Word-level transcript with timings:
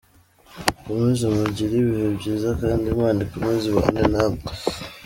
Mukomeze 0.75 1.25
mugire 1.35 1.73
ibihe 1.81 2.07
byiza 2.17 2.49
kandi 2.61 2.85
Imana 2.93 3.17
ikomeze 3.25 3.65
ibane 3.69 4.03
namwe. 4.13 4.43